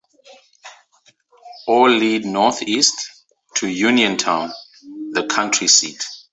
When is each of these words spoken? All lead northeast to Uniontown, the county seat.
All 1.67 1.87
lead 1.87 2.25
northeast 2.25 2.97
to 3.57 3.67
Uniontown, 3.67 4.49
the 5.11 5.27
county 5.27 5.67
seat. 5.67 6.03